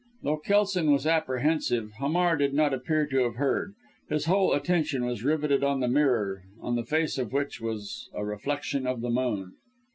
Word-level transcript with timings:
Though 0.23 0.37
Kelson 0.37 0.89
was 0.91 1.05
apprehensive, 1.05 1.91
Hamar 1.99 2.35
did 2.35 2.55
not 2.55 2.73
appear 2.73 3.05
to 3.05 3.17
have 3.19 3.35
heard; 3.35 3.75
his 4.09 4.25
whole 4.25 4.51
attention 4.55 5.05
was 5.05 5.23
riveted 5.23 5.63
on 5.63 5.79
the 5.79 5.87
mirror, 5.87 6.41
on 6.59 6.75
the 6.75 6.83
face 6.83 7.19
of 7.19 7.31
which 7.31 7.61
was 7.61 8.09
a 8.11 8.25
reflection 8.25 8.87
of 8.87 9.01
the 9.01 9.11
moon. 9.11 9.57